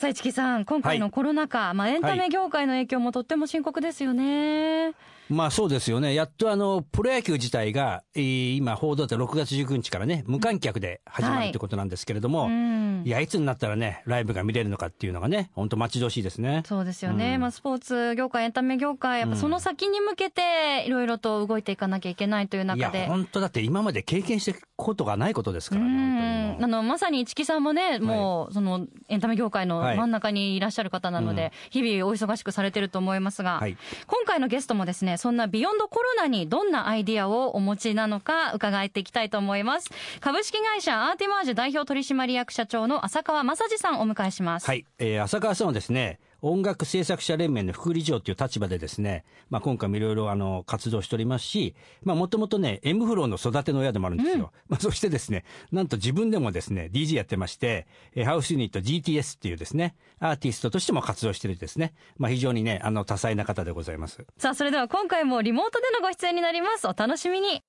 [0.00, 4.94] さあ市木さん、今回のコロナ禍、まあエンタメ業界の影響もとっても深刻ですよね。
[5.28, 6.14] まあそうですよね。
[6.14, 13.02] やっとあのプロ野球自体が、えー今報道で6月19日からね無観客で始まるはいということなんですけれども、うん。
[13.04, 16.62] いやいつになったらねライブが見れるのかっていうのがね本当待ち遠しいですね。
[16.66, 17.40] そうですよね、うん。
[17.40, 23.06] まあ、スポーツ業界、エンタメ業界、やっぱその先に向けて、いろいろと動いていかなきゃいけないといういや中で。
[23.06, 29.96] 本当だって今まで経験していくことがないことですからねあのまさに市木さんもね、もうそのエンタメ業界のはい。
[29.96, 33.76] 真ん中にいらっしゃる方なので、日々お忙しくされてると思いますが、はい。
[34.06, 39.90] 今回のゲストもですね、そんなビヨンドコロナにどんなアイディアをお持ちなのか伺っていきたいと思います。
[40.20, 44.66] 株式会社アーティマージュ代表取締役社長の浅川正治さんをお迎えします。
[44.66, 54.52] はい、えー浅川さんはですね、音楽制作者連盟の副理事長という立場でですね、まあ、今回もいろいろあの活動しておりますし、まあ、もともとね、M フローの育ての親でもあるんですよ。
[54.68, 64.24] まあ、そしてですね、なんと自分でもですね、DJ やってまして、えーハウスユニット GTS っていうですね、アーティストとしても活動してるですね、まあ、非常にね、あの、多彩な方でございます。
[64.36, 66.86] さあ、それでは今回もリモートでのご出演になります。
[66.86, 67.62] お楽しみに。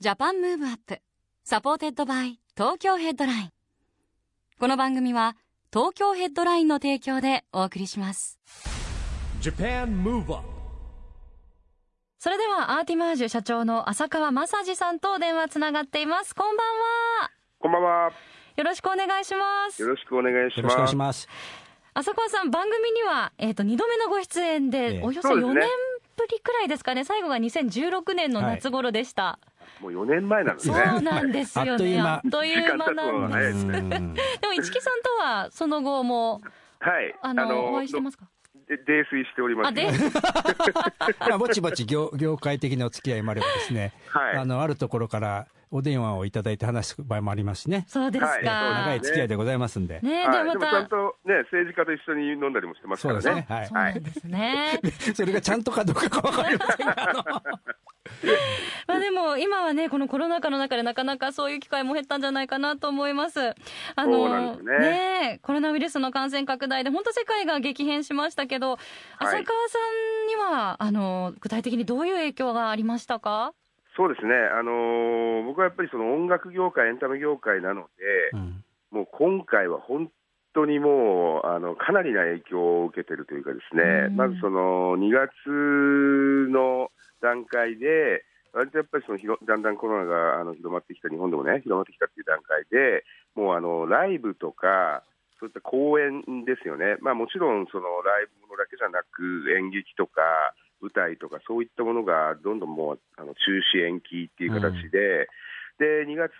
[0.00, 1.00] Japan Move Up,
[1.44, 3.50] supported by 東京ヘッドライン。
[4.58, 5.36] この番組は
[5.74, 8.38] 東京ヘッドラインの提供でお送りします。
[9.40, 10.44] Japan Move Up
[12.20, 16.32] それではアーティマージュ社長の浅川正治さんと電話つながっています。
[16.32, 16.66] こんばん
[17.22, 17.30] は。
[17.58, 18.12] こんばんは。
[18.54, 19.88] よろしくお願いしますよ。
[19.88, 20.58] ろしくお願いします。
[20.58, 21.28] よろしくお願いします。
[21.94, 25.68] 浅川さん、番組には、えっ、と、2度目のご出演えで、えおよそ4そうですね年
[26.16, 27.02] ぶりくらいですかね。
[27.02, 29.40] 最後が2016年の夏頃でした。
[29.80, 30.82] もう4年前なんですそね。
[30.98, 31.70] うなんですよね。
[31.72, 33.66] あっという間あっという間なんです。
[33.66, 36.40] でも、市木さんとは、その後も、
[36.80, 37.14] はい。
[37.22, 38.26] あの、お会いしてますか？
[38.68, 39.68] で泥酔しております。
[39.68, 39.90] あ、で、
[41.28, 47.84] まあ、ぼちぼち業業界的なお付き合いもあればですね、はいあの、あるところからお電話をいただいて話す場合もありますしね。
[47.88, 48.30] そうですか。
[48.30, 50.00] はい長い付き合いでございますんで。
[50.02, 50.44] ねえ、はい。
[50.44, 53.20] で、までもちゃんた、とね、政治家と一緒に飲んだりもしてますからね。
[53.22, 53.80] そうですね。
[53.80, 54.80] はいですね。
[55.14, 56.94] それがちゃんとかどうかかわかりませんが、
[58.86, 63.40] まあでも今はね、このコロナ禍の中でなかなかそういう機会も減ったんじゃないかなと思います。
[63.50, 63.54] あ
[64.04, 68.78] そうなんですねねえコロナウイルスの感染拡大で本当世界が激変しましたけど、
[69.18, 69.78] 浅川さ
[70.24, 73.54] んには、あの、具体的にどういう影響がありましたか？
[73.96, 74.34] そうですね。
[74.34, 78.64] あのー僕はやっぱりその音楽業界、エンタメ業界なので、うん。
[78.90, 80.10] もう今回は本
[80.54, 84.16] 当にもう、あの、かなりな影響を受けてるというかですね、うん。
[84.16, 85.30] まずその2月
[86.50, 86.90] の
[87.20, 95.02] 段階で、割とやっぱりその広だんだんコロナがあの広まってきた、日本でもね、広まってきたっていう段階で、もうあのライブとか、
[95.38, 100.22] そういった公演ですよね、まあ、もちろんそのライブものだけじゃなく、演劇とか
[100.80, 105.28] 舞台とか、そういったものがどんどんもうあの中止、延期っていう形で、
[105.78, 106.32] で2月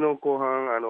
[0.00, 0.88] の後半、あの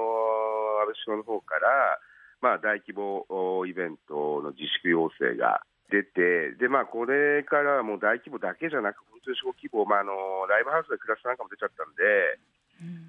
[0.81, 1.99] 安倍首相の方から、
[2.41, 10.13] まあ、大規模おイベントの自粛要請が出て、でまあ、これからはもう大規模だけじゃなく、本当に小規模、まあ、あの
[10.49, 12.37] ライブハウスでクラスターなんかも出ちゃったんで、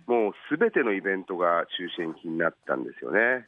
[0.07, 3.47] もうすべてのイベントが中止延期になったんですよね。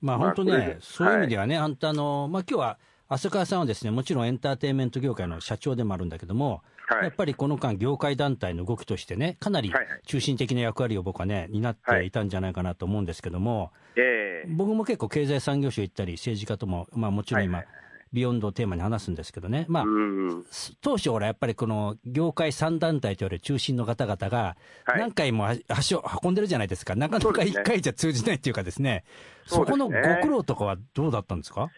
[0.00, 2.78] まあまあ本当ねこれで、そういう意味ではね、本当あの、まあ今日は
[3.08, 7.04] 浅川さんはですね、もちろんエンターテインメント業界の社長でもあるんだけども、はい。
[7.04, 10.00] やっぱりこの間、業界団体の動きとしてね、かなりはいはい。
[10.06, 14.48] 中心的な役割を僕はね、担っていたんじゃないかなと思うんですけども、ええ。
[14.48, 17.74] 僕も結構経済産業省行ったり、政治家とも、まあもちろん今、はいはい
[18.12, 20.44] ビヨンドをテーマに話すんですけどね、まあ、うん
[20.80, 25.00] 当初、ほら、やっぱりこの業界3団体と言われる中心の方々が、はい。
[25.00, 27.62] 何回も足を運んでるじゃないですか、なかなかそうですね。
[27.62, 29.04] 1回じゃ通じないっていうかですね、
[29.46, 29.92] そこのご
[30.22, 31.68] 苦労とかはどうだったんですか？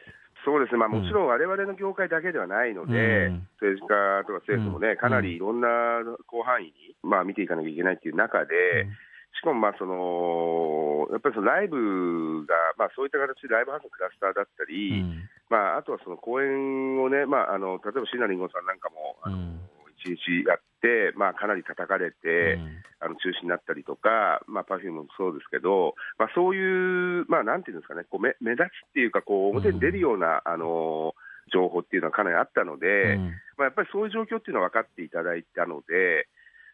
[0.44, 1.02] そうですね、まあ、うん。
[1.02, 3.48] もちろん我々の業界だけではないので、うん。
[3.60, 4.96] 政治家とか政府もね、うん。
[4.96, 5.68] かなりいろんな
[6.30, 8.86] 広範囲に、まあ、見ていかなきゃいけないっていう中で、
[9.36, 15.28] しかもまあそのやっぱりそのライブが、まあ、そういった形でライブハウスのクラスターだったうり、ん。
[15.48, 19.60] まあ、あとはその公演をね、まあ、あの例えば椎名林檎さんなんかも、あのうん。
[19.98, 20.67] 一日やって、
[21.16, 22.82] まあ、かなり叩かれて、うん。
[23.00, 31.14] あの中止になったりとか、まあ、パフュームもそうですけど、まあ、そういう、まあ、なんていうんですかね、こう目目立つっていうか、こう表に出るような、あの
[31.52, 33.24] 情報っていうのはかなりあったので、うん。
[33.56, 36.28] まあ、やっぱりそういう状況っていうのは分かっていただいたので、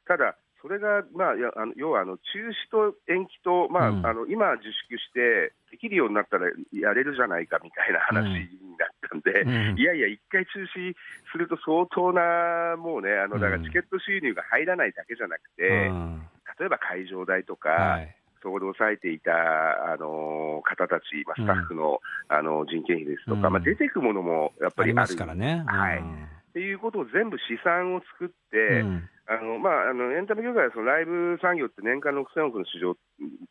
[0.06, 4.06] ただ、それが、まあ、いやあの要はあの中止と延期と、まあうん。
[4.06, 8.48] あの今、自粛して、でききるようになったらやれるじゃないかみたいな話に
[8.78, 8.88] なっ
[9.22, 9.78] たんで、うん。
[9.78, 10.94] いやいや、一回中止
[11.32, 16.22] すると相当な、もうね、あのだからチケット収入が入らないだけじゃなくて、うん。
[16.58, 18.16] 例えば会場代とか、はい。
[18.42, 23.52] そこで抑えていた、あの方たち、まあ、スタッフの,、あの人件費ですとか、うん。
[23.54, 25.00] まあ、出てくものもやっぱりある。
[25.00, 25.64] ありますからね。
[25.66, 25.98] はい。
[25.98, 26.24] うん。
[26.24, 29.08] っていうことを全部試算を作って、うん。
[29.26, 32.94] あのまあ、あのエンタメ業界はそのライブ産業って年間6000億の市場っ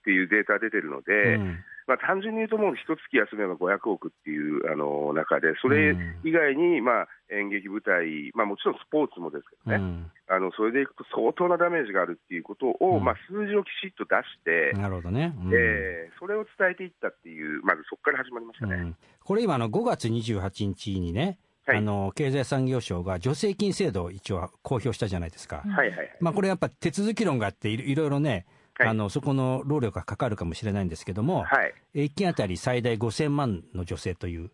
[0.06, 1.58] ていうデータ出てるので、うん
[1.88, 15.36] まあ、単純に言うと、もう一月休めば500億っていうあの中で、それ以外に、まあ、演劇舞台、まあ、もちろんスポーツもですけどね、うんあのそれでいくと相当なダメージがあるっていうことを、うんまあ、数字をきちっと出して、なるほどね。
[15.38, 18.76] うんえーそれを伝えていったっていう、まずそこから始まりましたね。
[18.76, 18.96] うん
[19.26, 25.64] これ今あの5月28日にね、はいあの経済産業省が助成金制度を一応公表したじゃないですか。
[25.66, 26.18] うんはいはいはい。
[26.20, 28.46] まあこれやっぱ手続き論があっていろいろね、
[28.78, 28.88] はい。
[28.90, 31.74] あのそこの労力がかかるかもしれないんですけども、はい。
[31.96, 34.52] 1件あたり最大5000万の助成という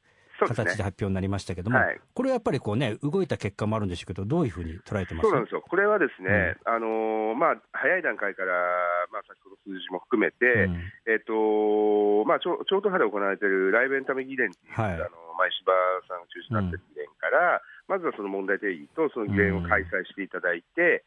[0.48, 2.00] 形で発表になりましたけども、はい。
[2.14, 5.62] これはやっぱりこうね、動いた結果もあるんでしょうけど、どういうふうに捉えてますそうなんですよ。
[5.62, 8.54] これはですね、あのーまあ、早い段階から、
[9.12, 10.84] まあ、先ほど数字も含めて、うん。
[11.08, 14.94] えっと、まあ、超超党派で行われているライブエンタメ議連っていう、はい。
[14.94, 15.72] あの、前柴
[16.08, 21.04] さんが中心になっている議連から、まずはその問題定義と、その議連を開催していただいて、で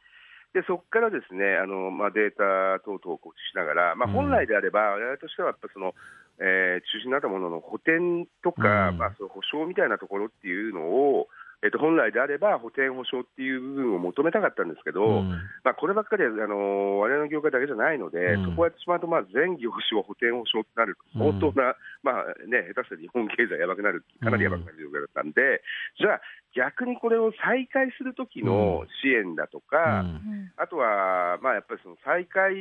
[0.66, 4.14] そこからですねあの、まあ、データ等々を告知しながら、まあ、うん。
[4.14, 5.94] 本来であれば、我々としてはやっぱその、
[6.38, 8.98] えー中止になったものの補填とか、うん。
[8.98, 10.82] まあ、その保証みたいなところっていうの
[11.16, 11.28] を、
[11.62, 15.30] えっと、本来であれば補填保証っていう部分を求めたかったんですけど、うん。
[15.62, 18.44] まあ、こればっかりはあの我々の業界だけじゃないので、うん。
[18.50, 25.62] そこをやってしまうと、まあ、全業種を補填保証となると、相当な、まあね、下手したら日本経済やばくなる、かなりやばくなる状況だったんで、
[26.02, 26.20] じゃあ、
[26.54, 30.06] 逆にこれを再開するときの支援だとか、うん。
[30.06, 30.52] うん。
[30.56, 32.54] あとは、まあ、やっぱりその再開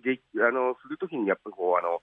[0.00, 2.00] であのするときに、やっぱりこうあの、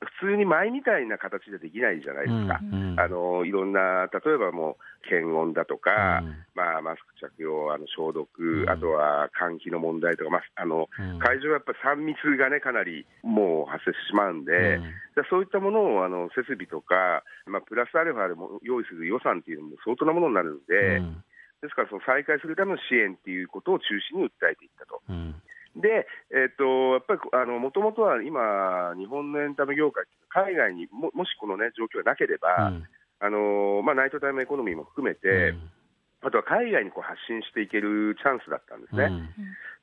[0.00, 2.60] 普通に前みたいな形でできないじゃないですか。
[2.62, 6.34] うんあのいろんな、例えばもう検温だとか、うん。
[6.54, 8.70] まあ、マスク着用、あの消毒、うん。
[8.70, 11.18] あとは換気の問題とか、まあ、あのうん。
[11.18, 14.80] 会場はやっぱり3密がね、かなりもう発生してしまうんで、
[15.30, 21.24] そういったものをあの設備とか、まあ、プラスアルファでも用意する予算っていうのも相当なものになるので、うん。
[21.60, 25.00] ですから、その再開するための支援っていうことを中心に訴えていったと。
[25.76, 32.84] うんで、えっとやっぱりあのもともとは今、日本のエンタメ業界海外にももしこの、ね、状況がなければ、うん。
[33.18, 35.54] あのまあ、ナイトタイムエコノミーも含めて、
[36.20, 39.04] あとは海外にこう発信していけるチャンスだったんですね。
[39.04, 39.32] うん。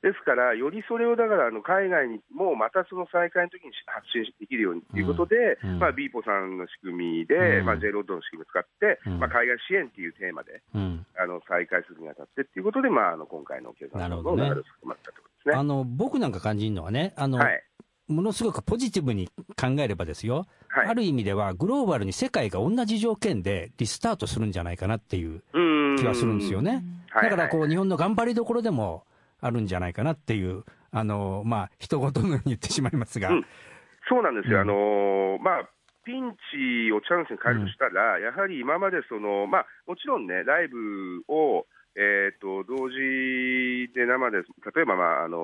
[0.06, 5.70] ですから、よりそれをだからあの海外にもまたその再開の時に発信できるようにということで、うん。
[5.74, 5.78] うん。
[5.78, 7.66] まあ、ビーポさんの仕組みで、うん。
[7.66, 9.18] まあ、J ロッドの仕組みを使って、うん。
[9.18, 11.06] まあ、海外支援っていうテーマでうん。
[11.18, 15.54] あの再開するにあたってっていうことで、まあ、あの今回の経済の流れを含まれたとですね。
[15.54, 17.62] あの僕なんか感じるのはね、あのはい。
[18.06, 20.88] ものすごくポジティブに考えればですよ、はい。
[20.88, 25.60] ある意味ではグローバルに世界が同じ条件でリスタートするんじゃないかなっていうう
[25.94, 25.96] ん。
[25.96, 26.84] 気はするんですよね。
[27.10, 29.04] はいだからこう、はい日本の頑張りどころでも
[29.40, 33.46] あるんじゃないかなっていう、あのまあ人事のように言ってしまいますが、うん。
[34.08, 34.62] そうなんですよ、うん。
[34.62, 35.68] あのーまあ、
[36.04, 45.38] ピンチをチャンスに変えるとしたら、やはり今までその、まあ、もちろんね、ライブを、えー、と同時で生で、例えば、まああの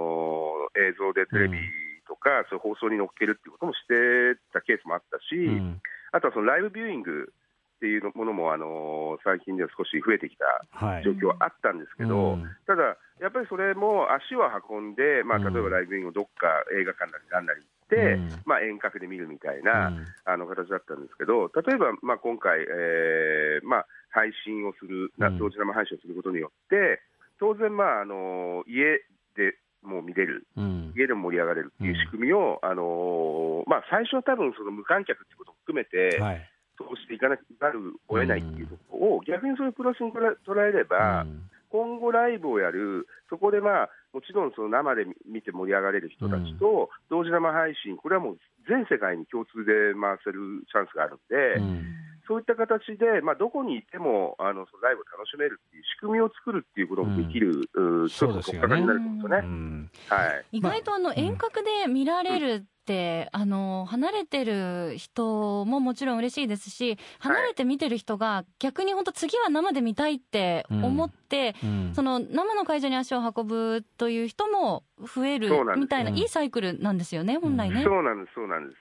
[0.75, 1.59] ー映像でテレビ
[2.07, 5.83] とか、そういう放送に乗っけるっていうこともしてたケースもあったし、うん。
[6.13, 7.33] あとはそのライブビューイング
[7.77, 11.05] っていうものも、あのー最近では少し増えてきたはい。
[11.05, 12.47] 状況はあったんですけど、うん。
[12.67, 15.55] ただ、やっぱりそれも足を運んで、まあ、うん。
[15.55, 16.47] 例えばライブインをどっか
[16.79, 17.63] 映画館なりなんなり
[17.97, 18.29] うん。
[18.45, 20.07] まあ、遠隔で見るみたいな、うん。
[20.25, 27.01] あの形だったんですけど、例えば、まあ、今回、えーまあ、配信をする、同時生配信をすることによって、
[27.39, 29.01] 当然、まああの家
[29.35, 30.93] でもう見れる、うん。
[30.97, 36.51] 家でも盛り上がれるっていう仕組みを、あのまあ、最初は多分その無観客っていうことも含めて、はい。
[36.81, 51.85] 通していかなくなるを得ないっていうところを、逆にそれをプラスに捉えれば、うん今後ライブをやる、そこでまあ、もちろんその生で見て盛り上がれる人たちと、同時生配信、これはもう全世界に共通で回せるチャンスがあるんで、うん。
[52.27, 58.59] そういった形で、まあ、どこにいてもあのそのライブを楽しめるっていう仕組みを作るっていうこともできる、うちょっとそうですよね。
[58.59, 59.37] 取っかかりになるんですよね。
[59.43, 59.91] うん。
[60.09, 60.45] はい。
[60.53, 71.93] 意外とあの遠隔で見られるって、あの離れてる人ももちろん嬉しいですし離れて見てる人が逆に本当次は生で見たいって思って、うん。
[71.95, 76.17] その生の会場に足を運ぶという人も増えるみたいな、うん。
[76.17, 77.85] いいサイクルなんですよね、本来ね。
[77.85, 78.81] そうなんです、そうなんです。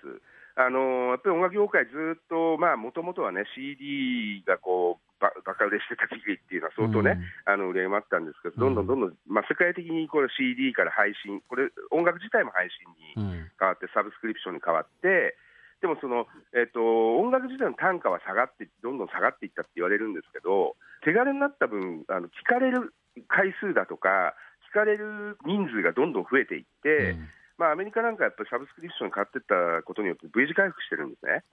[0.55, 12.87] あのやっぱり音楽業界、ずっと、まあ、もともとはね、CD がこう、ばバカ売れしてた時期っていうのは相当ね、あの売れもあったんですけど、どんどんどんどん、まあ、世界的にこれ CD から配信、これ、音楽自体も配信
[13.19, 13.51] にうん。
[13.59, 15.35] 変わって、サブスクリプションに変わって、
[15.81, 22.93] でもその、えっと、音楽自体の単価は下がって、どんどん下がっていったって言われるんですけど、手軽になった分、あの聞かれる
[23.27, 24.35] 回数だとか、
[24.71, 31.43] 聞かれる人数がどんどん増えていって、うんまあ、アメリカなんかやっぱりサブスクリプション買ってったことによって V 字回復してるんですね。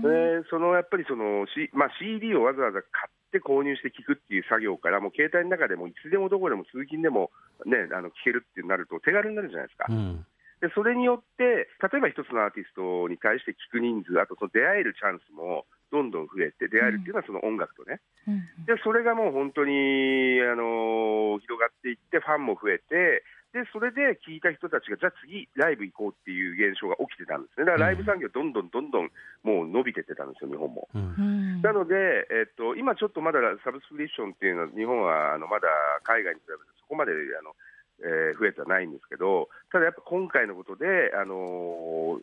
[0.00, 7.30] でそのやっぱりその、C まあ、CD をわざわざ買って購入して聞くっていう作業から、もう携帯の中でもいつでもどこでも通勤でも、
[7.68, 9.92] ね、あの聞けるってなると手軽になるじゃないですか。
[9.92, 10.24] うん。
[10.64, 18.64] でそれによって、例えば一つのアーティストに対して聞く人数、あとその出会えるチャンスもどんどん増えて、出会えるっていうのはその音楽とね、うん。
[18.64, 29.10] でそれがもう本当に、あの広がっていって、ファンも増えて、でそれで聞いた人たちが、じゃあ次、ライブ行こうっていう現象が起きてたんですね、だからライブ産業、どんどんどんどん
[29.42, 30.88] もう伸びてってたんですよ、日本も。
[30.94, 31.14] うん。
[31.18, 31.22] う
[31.58, 31.62] ん。
[31.62, 31.94] なので、
[32.30, 35.66] えっと、今ちょっとまだサブスクリプションっていうのは、日本はあのまだ
[36.04, 37.54] 海外に比べてそこまであの、
[38.02, 42.20] えー増えてはないんですけど、ただやっぱ今回のことで、あのー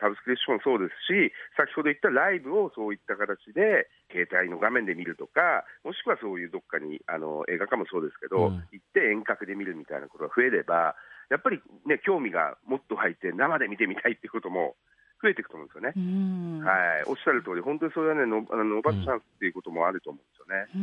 [0.00, 8.64] サブスクリプションもそうですし、先ほど言ったライブをそういった形で、携帯の画面で見るとか、もしくはそういうどっかに、あの映画館もそうですけど、うん。
[8.70, 10.94] 行って遠隔で見るみたいなことが増えれば、
[11.30, 14.76] やっぱりね、興味がもっと入って、生で見てみたいっていうことも
[15.20, 15.92] 増えていくと思うんですよね。
[15.96, 20.66] うんはい、おっしゃる通り、本当にそれはね、のあの伸ばすチャンスっていうこともあると思うんですよね。
[20.74, 20.78] う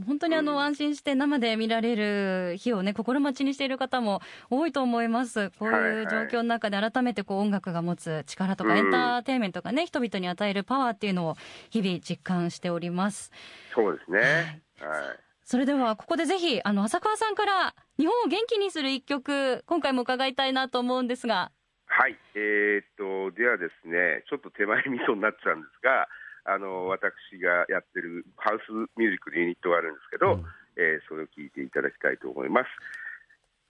[0.00, 5.50] ん本当にあの、うん安心して生で見られる日をね、心待ちにしている方も多いと思います。
[5.58, 11.36] こういう状況の中で改めてこう音楽が持つ力とか、うんエンターテインメントがね、人々に与えるパワーっていうのを
[11.70, 13.32] 日々実感しております。
[13.74, 14.62] そうですね。
[14.80, 15.28] はいはい。
[15.42, 21.50] それではここでぜひ、あの、浅川さんから日本を元気にする一曲、今回も伺いたいなと思うんですが。
[21.88, 26.08] はい、えーっと、ではですね、ちょっと手前味噌になっちゃうんですが、
[26.44, 30.44] あの、私がやってるハウスミュージックのユニットがあるんですけど、うん
[30.78, 32.66] えーそれを聞いていただきたいと思います。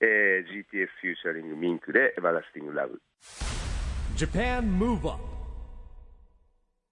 [0.01, 3.01] えー GTS フューチャリングミンクでエバラスティングラブ。
[4.15, 5.39] Japan Move Up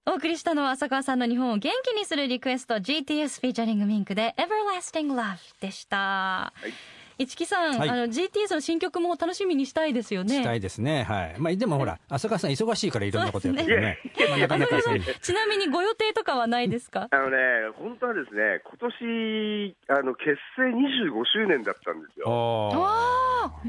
[0.08, 6.52] お送りしたのは浅川さんの日本を元気にするリクエスト GTS フィーチャリングミンクで Everlasting Love でした。
[6.64, 6.70] い
[7.18, 10.36] 市木さん、はいあの GTS の新曲も楽しみにしたいですよね。
[10.36, 11.04] したいですね。
[11.04, 11.34] はい。
[11.38, 13.98] まあ、でもほら、浅川さん忙しいからいろんなことやってるね。
[14.28, 15.02] まあ、なかなかそういう。
[15.20, 17.08] ちなみにご予定とかはないですか？
[17.10, 17.36] あのね、
[17.74, 22.26] 本当はですね、今年、あの、結成25周年だったんですよ。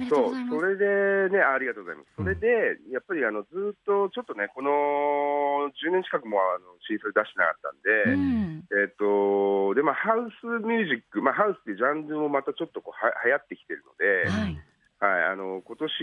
[0.10, 0.34] そう。
[0.50, 2.10] それでね、あありがとうございます。
[2.18, 14.62] それで、やっぱりあのずっとちょっとね、この10年近くもあのシングル出してなかったんで、うんえっとでまあ、ハウスミュージック、まあ、ハウスっていうジャンルもまたちょっとこうは流行ってきてるので、はい。
[15.00, 15.94] はい、あの今年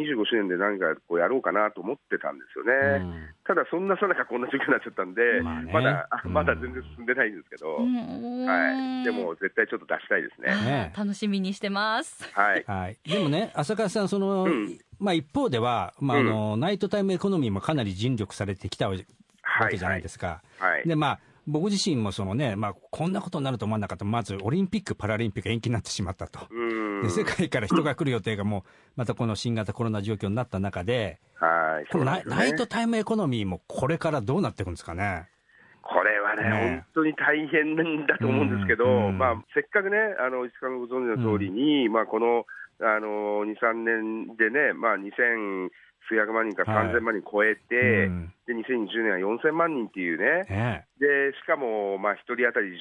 [0.00, 3.04] 25周年で何かこうやろうかなと思ってたんですよね。
[3.04, 10.54] うんただ、そんなさなかこんな状況になっちゃったんで、まあねまだあうんまだ全然進んでないんですけど、うんはい、でも絶対ちょっと出したいですね。
[10.54, 12.22] ね楽しみにしてます。
[12.32, 12.96] はい、はい。
[13.04, 18.96] でもね、浅川さん、その、うんまあ一方では、まああの、ナイトタイムエコノミーもかなり尽力されてきたわ
[19.68, 20.42] けじゃないですか。
[20.58, 24.04] はい、で、まあ、僕自身もそのね、まあ、こんなことになると思わなかった。
[24.04, 26.46] まず、オリンピック・パラリンピック延期になってしまったと。
[26.50, 28.62] うんで、世界から人が来る予定がもう、
[28.96, 35.28] またこの新型コロナ状況になった中で、はい、このナイ,、トタイムエコノミーもこれからどうなっていくんですかね。
[35.82, 42.44] これはね、ね本当に大変なんだと思うんですけど、うんまあ、せっかくね、あの石川のご存知の通りに、まあ、この
[42.82, 45.68] あの2、3年でね、まあ、2000
[46.08, 46.94] 数百万人かはい。
[46.94, 48.32] 3000万人超えて、うん。
[48.46, 50.86] で2020年は4000万人っていうね、ね。
[50.98, 52.74] でしかも、まあ、1人当たり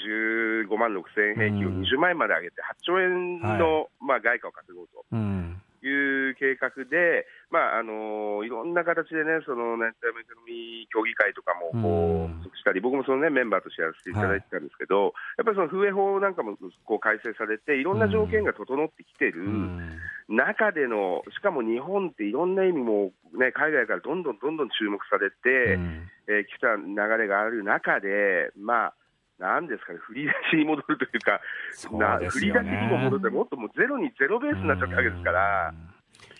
[0.67, 5.05] 15万6000円平均をうん20万円まで上げて、8兆円の、まあ、外貨を稼ごうと。
[5.11, 5.61] うん。
[5.81, 19.97] いう計画で、まああのいろんな形でね、そのナイトタイムエコノミー協議会とかもこうしたり、僕もその、ね、メンバーとしてやらせていただいてたんですけど、やっぱりその風営法なんかもこう改正されて、いろんな条件が整ってきてるうん。
[20.29, 26.09] 中での、しかも日本っていろんな意味も、ね、海外からどんどんどんどん注目されて、うん。
[26.27, 28.93] えー来た流れがある中で、まあ、
[29.39, 31.39] なんですかね、振り出しに戻るというか、
[31.71, 35.73] そうなですよ振り出しにもね戻って、もっともうゼロにゼロベースになっちゃったわけですから。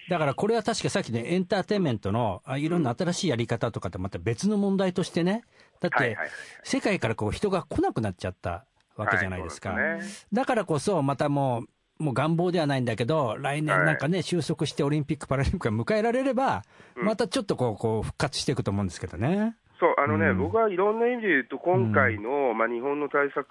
[0.10, 5.44] だからこれは確かさっきね、エンターテインメントのあいろんな新しいやり方とかってまた別の問題としてね、
[5.80, 6.18] だって
[6.64, 8.66] 世界からこう人が来なくなっちゃった
[8.98, 9.70] わけじゃないですか。
[9.70, 10.28] はいすね。
[10.34, 11.64] だからこそ、またも
[12.00, 16.64] う、もう願望ではないんだけど、来年なんかね、収束してオリンピック・パラリンピックが迎えられれば、
[16.96, 17.06] うん。
[17.06, 19.56] またちょっとこう、こう復活していくと思うんですけどね。
[19.80, 20.38] そうあのね、うん。
[20.38, 23.48] 僕はいろんな意味で言うと、今回の、まあ、日本の対策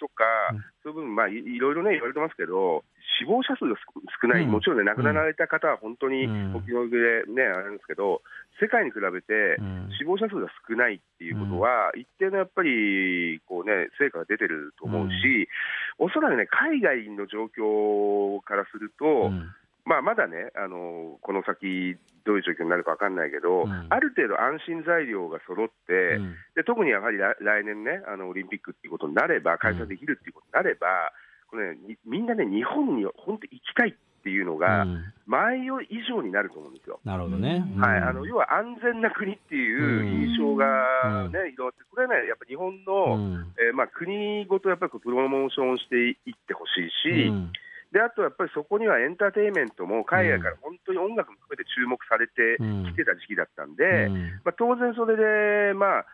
[0.00, 0.64] とか、うん。
[0.82, 2.84] そういう部分、まあ、いいろいろね、言われてますけど、
[3.20, 4.50] 死亡者数が少少ない、うん。
[4.50, 6.56] もちろんね、亡くなられた方は本当にうん。
[6.56, 8.22] お気の毒でね、あれなんですけど、
[8.58, 9.92] 世界に比べてうん。
[9.98, 15.48] 死亡者数が少ないっていうことは、一定のやっぱりこう、ね、成果が出てると思うし、
[15.98, 19.52] おそらくね、海外の状況からすると、うん
[19.86, 23.86] まあ、まだね、あのこの先、どういう状況になるか分かんないけど、うん。
[23.88, 26.34] ある程度安心材料が揃って、うん。
[26.56, 31.14] で特にやはり来来年ね、あのオリンピックっていうことになれば、開催できるっていうことになれば、
[31.48, 35.04] これね、にみんなね、日本に本当行きたいっていうのが、うん。
[35.26, 36.98] 前より以上になると思うんですよ。
[37.04, 37.64] なるほどね。
[37.64, 37.80] うん。
[37.80, 40.66] はい、あの要は安全な国っていう印象が
[41.30, 43.52] ね、広がって、これはね、やっぱ日本うの、ん。
[43.56, 47.52] えーまあ、国ごとやっぱりプロモーションしていってほしいし、うん
[47.96, 52.92] であとやっぱりそこにはエンターテインメントも海外から本当に音楽も含めて注目されてうん。
[52.92, 54.36] きてた時期だったんで、うん。
[54.44, 56.06] まあ、当然それで、まあ、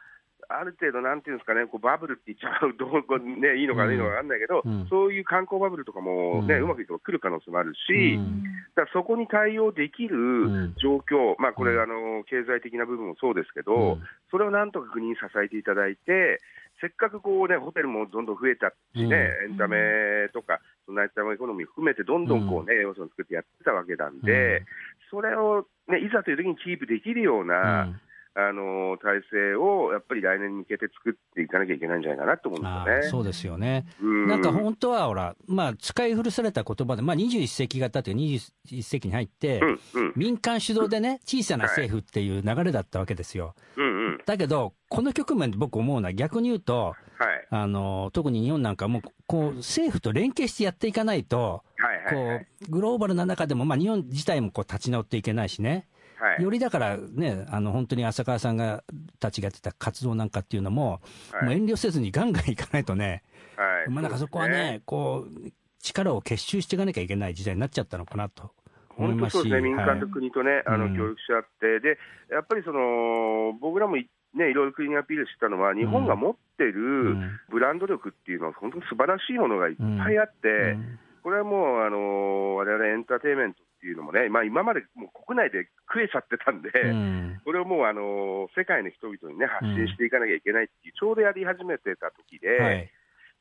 [0.59, 4.87] ある程度、なんていうんですかね、こうバブルって言っちゃうと、 こうね、いいのか悪いのか分かんないけど、うん。
[4.88, 8.42] そういう観光バブルとかもね、ううんまくいけば来る可能性もあるし、うん。
[8.75, 10.75] だそこに対応できるん。
[10.76, 11.80] 状況、まあ、これ、うん。
[11.80, 14.02] あの経済的な部分もそうですけど、うん。
[14.30, 16.38] それをなんとか国に支えていただいて、
[16.80, 24.64] せっかくこう、ね、ホテルもどんどん増えたしね、エンタメとか、ナイトタイムエコノミー含めて、どんどんこう、ね要素を作ってやってたわけなんで、
[25.11, 28.00] それを、ね、いざという時にキープできるような、うん
[28.34, 33.06] あの体制をやっぱり来年に向けて作っていかなきゃいけないんじゃないかなと思うんあですよね。
[33.06, 33.86] ーそうですよね。
[34.00, 34.26] うん。
[34.26, 40.12] なんか本当はほら、まあ、使い古された言葉で、まあ、21世紀型という21世紀に入って、うんうん。
[40.16, 43.54] 民間主導でね、小さな政府っていう流れだったわけですよ。
[43.76, 44.20] うんうん。
[44.24, 47.46] だけど、この局面で僕思うのは、逆に言うと、はい。
[47.50, 52.38] あの特に日本なんかもう、こう政府と連携してやっていかないと、はいはいはい。
[52.40, 55.86] こうグローバルな中でも、まあ、日本自体もこう立ち直っていけないしね、
[56.23, 56.43] はい。
[56.43, 58.85] よりだからね、あの本当に浅川さんが
[59.19, 61.00] たちがやってた活動なんかっていうのも、
[61.33, 61.45] はい。
[61.47, 63.25] もう遠慮せずにガンガンいかないとね、
[63.57, 63.91] はい。
[63.91, 65.50] まあ、なんかそこはね、こう、
[65.81, 68.52] 力を結集していかなきゃいけない時代になっちゃったのかなと
[68.97, 70.97] 思いますし、本当そうですね、民間と国とね、あのうん。
[70.97, 71.99] 協力し合って、で
[72.31, 76.81] やっぱりその僕らもいね、いろいろ国にアピールしたのは、日本が持ってうる
[77.17, 77.38] ん。
[77.50, 87.41] ブランド力っていうのは、本当に素晴らしいものがいっぱいあって、うんこれはもう、あの我々エンターテインメントっていうのもね、まあ、今までもう国内で食えちゃってたんで、うん。
[87.45, 92.91] これをもう、あの世界の人々にね、発信していかなきゃいけないっていう、ちょうどやり始めてた時で、はい。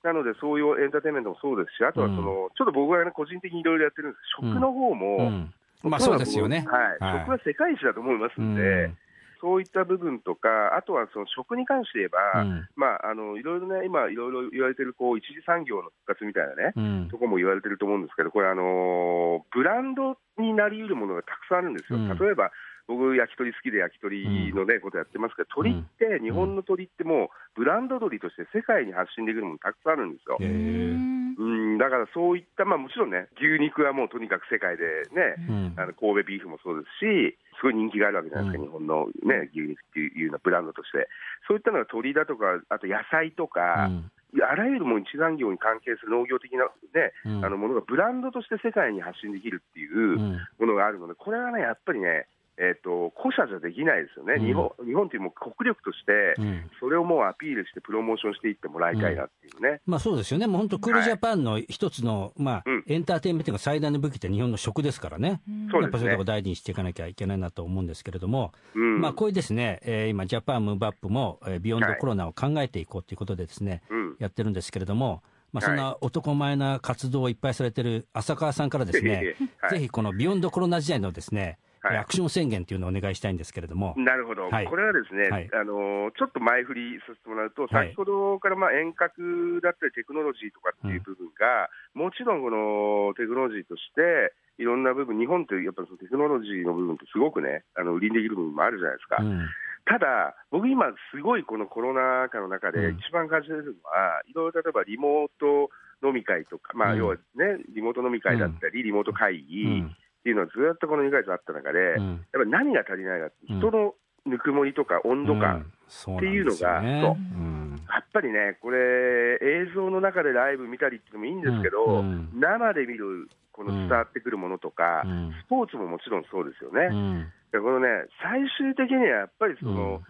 [0.04, 5.54] なので、そういうエンターテインメントもそうですし、あとはその、ちょっと僕は、ね、個人的にいろいろやってるんですけど、食の方も、うん。
[5.89, 6.65] まあそうですよね。
[6.70, 8.98] はい、食は世界一だと思いますんで、うん
[9.41, 12.67] そういった部分とか、あとはその食に関して言えば、うん。
[12.75, 17.10] まあ、あのいろいろね、今、いろいろ言われてるこう一次産業の復活みたいなね、うん。
[17.10, 21.97] とこも言われてると思うんですけど、これ、あのブランドになり得るものがたくさんあるんですよ。
[21.99, 22.17] うん。
[22.17, 22.51] 例えば
[22.88, 30.38] 僕、焼き鳥好きで焼き鳥のね、ことやってますけど、鳥って、日本の鳥ってもう、ブランド鳥として世界に発信できるものたくさんあるんですよ。
[30.41, 34.84] うん、だからそういった、まあもちろんね、牛肉はもうとにかく世界で
[35.15, 35.73] ね、うん。
[35.77, 38.82] あの神戸ビーフもそうですし、すごい人気があるわけじゃないですか、うん。
[38.82, 41.08] 日本の、ね、牛肉っていうようなブランドとして。
[41.47, 44.12] そういったのが鳥だとか、あと野菜とか、うん。
[44.41, 47.45] あらゆるもう一産業に関係する農業的な、ねうん。
[47.45, 50.39] あのものがブランドとして世界に発信できるっていううん。
[50.58, 52.26] ものがあるので、これはね、やっぱりね、
[52.62, 54.45] えっと古社じゃできないですよね、うん。
[54.45, 56.69] 日本日本っていうもう国力として、うん。
[56.80, 59.82] それをもうアピールして、プロモーションしていってもらいたいなっていうね。
[59.88, 62.84] まあそうですよね、もう本当、クールジャパンの一つの、まあうん。
[62.88, 65.41] エンターテインメントが最大の武器って日本の食ですからね、
[65.74, 69.02] やっぱそういうとこ大事にしていかなきゃいけないなと思うんですけれども、うん。
[69.02, 74.15] まあこういうですね、えー今、ジャパンムーブアップも、えービヨンドコロナを考えていこうということでですね、うん。
[74.19, 75.78] やってるんですけれども、まあ、はい。
[75.78, 79.71] そんな男前な活動をいっぱいされてる浅川さんからですね、 はい。
[79.71, 81.98] ぜひこのビヨンドコロナ時代のですね、はい。
[81.98, 83.96] アクション宣言というのをお願いしたいんですけれども。
[83.98, 84.65] なるほど、はい。
[84.65, 85.50] これはですね、はい。
[85.54, 87.89] あのーちょっと前振りさせてもらうと、はい。
[87.89, 99.17] 先ほどからまあ遠隔だったりテクノロジーとかっていう部分が、もちろんこのテクノロジーとして、いろんな部分、日本ってやっぱりそのテクノロジーの部分ってすごくね、あの売りにできる部分もあるじゃないですか。
[99.22, 99.50] うん。
[99.86, 102.74] ただ、僕今、すごいこのコロナ禍の中うん。
[102.76, 105.72] で一番感じてるのは、いろいろ例えばリモート
[106.06, 107.00] 飲み会とか、まあ、うん。
[107.00, 112.10] 要はね、リモート飲み会だったり、リモート会う議んっていうのはずっとこの2ヶ月あった中で、うん。
[112.10, 117.81] やっぱり何が足りないか人のぬくもりとか温度感、っていうのがそううん。
[117.89, 122.29] やっぱりね、これ、映像の中でライブ見たりっていうのもいいんですけど、うん。
[122.34, 125.34] うん生で見る、この伝わってくるものとか、うん。
[125.43, 126.89] スポーツももちろんそうですよね。
[126.91, 127.27] うん。
[127.51, 127.88] でこのね、
[128.21, 130.01] 最終的にはやっぱりその、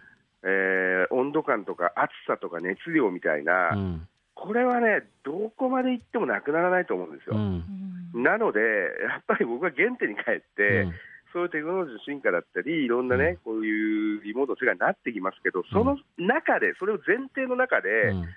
[0.44, 4.08] えー温度感とか暑さとか熱量みたいな、うん。
[4.34, 7.36] これはね、どこまで行ってもなくならないと思うんですよ。
[7.36, 10.92] うんなので、やっぱり僕は原点に帰って、うん。
[11.32, 18.28] そういうテクノロジーの進化だったり、いろんなね、こういうリモートの世界になってきますけど、その中で、それを前提の中で、うん。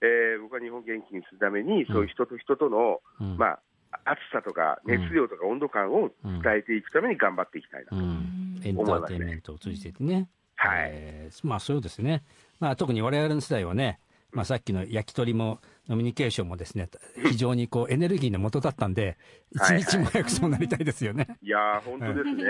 [0.00, 3.36] えー僕は日本を元気にするために、そういう人と人との、うん。
[3.36, 3.60] まあ、
[4.04, 7.96] 暑さとか熱量とか温度感を伝えていくために頑張っていきたいなと。
[7.96, 8.60] うん。
[8.64, 10.90] エンターテインメントを通じてね、はい。
[10.92, 12.22] えーまあそうですね、
[12.60, 14.00] まあ、特に我々の世代はね、
[14.32, 16.88] まあ、さっきの焼き鳥もノミニケーションもですね、
[17.30, 19.16] 非常にこうエネルギーの元だったんで、
[19.52, 21.26] 一はいはい日も早くそうなりたいですよね。
[21.42, 22.44] いやー、本当ですね。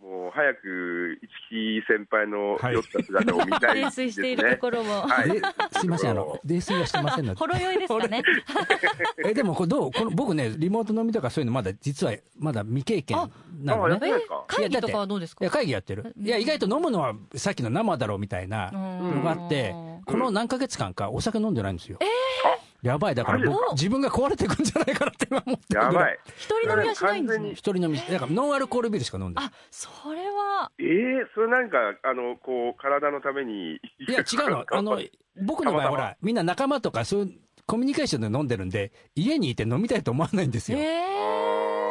[0.00, 4.04] もう早く一木先輩のはい酔った姿を見たい泥ですね。
[4.06, 5.40] 酔しているところを、はいで
[5.80, 7.34] すいません、あの、泥酔はしてませんの？
[7.34, 7.46] でほ。
[7.48, 8.22] ろ酔いですかね。
[9.26, 9.92] え、でもこれどう？
[9.92, 13.16] この僕ね、リモート飲みとかそういうのまだ実はまだ未経験
[13.62, 13.98] なのねあやっ。
[13.98, 14.44] てないですか？
[14.46, 15.44] 会議とかはどうですか？
[15.44, 16.14] いや、会議やってる。
[16.16, 21.98] いや、意外と飲むのはさっきの生だろうみたいなのがあってうん、この何ヶ月間かお酒飲んでないんですよ。
[22.82, 26.18] やばい、だから僕自分が壊れていくんじゃないかなって今思ってるやばい。
[26.36, 27.50] 一人飲みはしないんですね。
[27.50, 29.46] 一人飲み、だからノンアルコールビールしか飲んでない。
[29.46, 33.74] あ、それは、ええそれなんか、あの、こう、体のために。
[33.74, 34.64] いや、違うの。
[34.70, 35.00] あの、
[35.44, 37.32] 僕の場合ほら、みんな仲間とかそういう
[37.66, 40.78] コミュニケーションで飲んでるんで、家にいて飲みたいと思わないんですよ。
[40.78, 41.17] えあー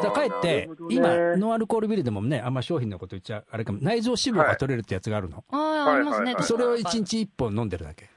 [0.03, 5.43] だかえって今、ノンアルコールビールでもね、あんま商品のこと言っちゃあれかも、内臓脂肪が取れるってやつがあるの？
[5.51, 5.57] ー、あ
[5.89, 6.35] あ、ありますね。
[6.41, 8.05] それを1日1本飲んでるだけ。
[8.05, 8.07] へ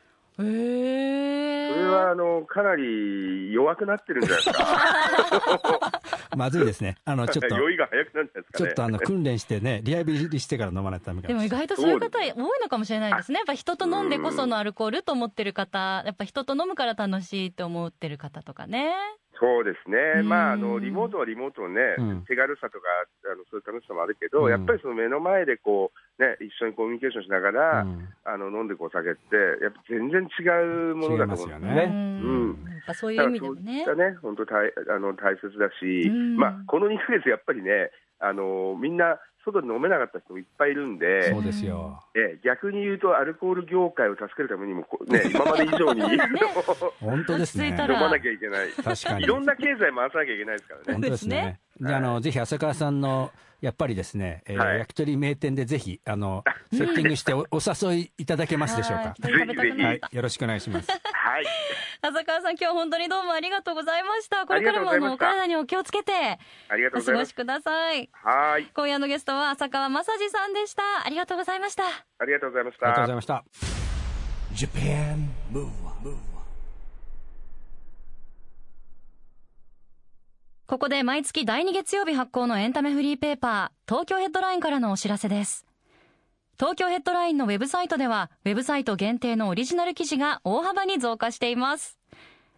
[0.43, 1.71] え。
[1.73, 6.01] それは、あの、かなり弱くなってるんじゃないですか？
[6.37, 6.97] まずいですね。
[7.05, 8.67] あの、ちょっと、酔いが早くなるんじゃないですかね？
[8.67, 11.67] ちょっとあの、訓練してね、リハビリしてから飲まないとダメかでも意もしれない。
[11.69, 12.23] 外とそういう方多
[12.57, 13.39] いのかもしれないですね。
[13.39, 18.95] やっぱ人と飲んでこそのアルコールと思ってる方、やっぱ人と飲むから楽しいと思ってる方とかね。
[19.41, 20.29] そうですね、うん。
[20.29, 22.25] まあ、あのリモートはリモートのね、うん。
[22.29, 22.85] 手軽さとか
[23.25, 24.51] あの、そういう楽しさもあるけど、うん。
[24.51, 28.09] やっぱりその目の前でこう、ね、一緒にコミュニケーションしながら、うん。
[28.25, 31.89] あの飲んでいくお酒って、やっぱ全然違うものだと思うんですよね。
[31.89, 32.95] うん。
[32.95, 33.85] そういう意味でもね。
[33.89, 36.37] そういったね、本当大あの大切だし、うん。
[36.37, 42.03] まあ、この2ヶ月、やっぱりね、あのみんな外で飲めなかった人もいっぱいいるんで、そうですよ。
[42.15, 46.03] ええ逆に言うと、アルコール業界を助けるためにも、こうね、今まで以上に
[47.01, 47.69] 本当ですね。
[47.69, 48.69] 飲まなきゃいけない。
[48.71, 49.25] 確かに。
[49.25, 50.85] いろんな経済回さなきゃいけないですからね。
[50.93, 51.61] 本当ですね。
[51.81, 59.05] で、あの、ぜひ浅川さんの、やっぱりですね、えーはい焼き鳥名店でぜひ、あの、 セッティングしておお誘いいただけますでしょうか？
[59.05, 60.91] はい食べたくなったはい、よろしくお願いします。
[60.91, 61.45] はい。
[62.03, 64.47] 浅川さん、今日は本当にどうもありがとうございました。
[64.47, 66.13] これからもあの、お体にお気をつけて、
[66.69, 67.35] ありがとうおございます。
[67.35, 68.09] 過ごしください。
[68.13, 68.71] はい。
[68.75, 70.83] 今夜のゲストは浅川正治さんでした。
[71.05, 71.85] ありがとうございました。
[72.19, 73.15] ありがとうございましありがとうござたい。
[73.17, 73.45] ました。
[74.55, 76.17] Japan Move Up,
[80.67, 85.67] ここで毎月第2月曜日発行のエンタメフリーペーパー、東京ヘッドラインからのお知らせです。
[86.61, 91.99] 東京ヘッドラインのウェブサイトでは、ウェブサイト限定のオリジナル記事が大幅に増加しています。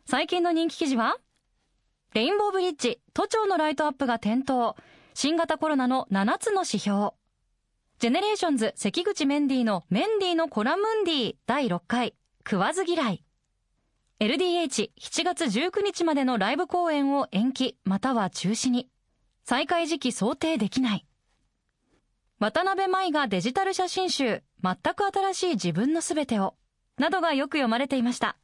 [0.06, 1.18] 最近の人気記事は、
[2.12, 4.74] レインボーブリッジ、都庁のライトアップが点灯、
[5.14, 7.10] 新型コロナの7つの指標。
[8.00, 13.22] GENERATIONS 関口メンディのメンディのコラムンディ第6回、食わず嫌い。
[14.18, 18.88] LDH7 月19日までのライブ公演を延期または中止に。
[19.44, 21.06] 再開時期想定できない。
[22.42, 26.54] 渡辺舞がデジタル写真集、全く新しい自分のすべてを、
[26.98, 28.36] などがよく読まれていました。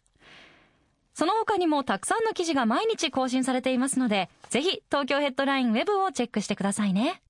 [1.15, 7.23] その他にもたくさんの記事が毎日更新されていますので、ぜひ東京ヘッドラインウェブをチェックしてくださいね。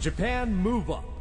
[0.00, 1.20] Japan Move Up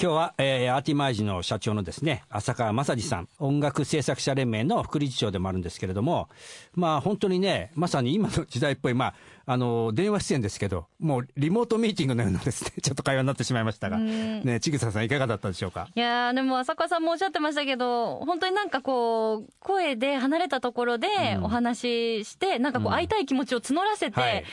[0.00, 6.28] 今日は、えーアーティマージの社長のですね、浅川正治さん、音楽制作者連盟の副理事長でもあるんですけれども、
[6.74, 9.14] まあ本当にね、まさに今の時代っぽい、まあ、
[9.44, 15.88] あの、電話出演ですけど、もうリモートミーティングのようなですね、 ちょっと会話になってしまいましたが、ね、ちぐささんいかがだったでしょうか？
[15.94, 21.08] いやーでも浅川さんもおっしゃってましたけど、本当になんかこう、声で離れたところで
[21.42, 24.44] お話しして、なんかこう会いたい気持ちを募らせて、はい。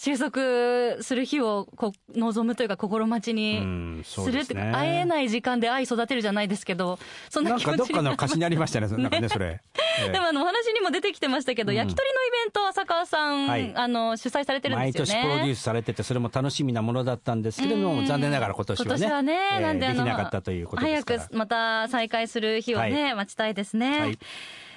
[0.00, 4.70] 収束する日をこう望むというか心待ちうにするって、ね。
[4.72, 9.60] 会えない時間で愛育てるじゃないですけど、そんななんかどっ気持ちにかの歌詞になりましたね、なんか ね、それ。
[10.00, 10.10] ええ。
[10.12, 11.76] でもあのお話にも出てきてましたけど、うん。
[11.76, 13.72] 焼き鳥のイベント浅川さん、はい。
[13.74, 15.22] あの主催されてるん毎ですよね。
[15.22, 21.20] 年プロデュースされてて、それも楽しみなものだったんですけれども、うん残念ながら今年はね、今年はね、えーなんでできなかったということですから。
[21.20, 24.00] 早くまた再開する日をね、はい待ちたいですね。
[24.00, 24.18] はい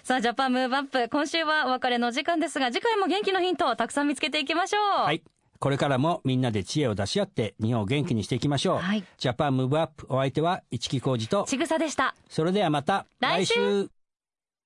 [0.04, 1.10] さあ、ジャパンムーブアップ。
[1.10, 5.06] 今週はお別れの時間ですが、次回も元気のヒントをたくさん見つけていきましょう。
[5.06, 5.22] はい。
[5.60, 8.78] これからもみんなで知恵を出し合って日本を元気にしていきましょう。
[8.80, 12.16] はいジャパンムーブアップお相手は市木浩二と、ちぐさでした。
[12.28, 13.88] それではまた来週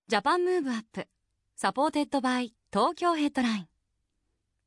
[0.07, 1.05] Japan Move Up
[1.57, 3.67] supported by 東京ヘッドライン